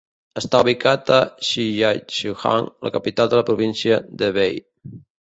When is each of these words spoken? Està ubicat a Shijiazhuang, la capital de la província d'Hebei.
Està 0.39 0.61
ubicat 0.63 1.11
a 1.17 1.19
Shijiazhuang, 1.49 2.73
la 2.89 2.95
capital 2.99 3.33
de 3.35 3.41
la 3.41 3.47
província 3.53 4.05
d'Hebei. 4.21 4.63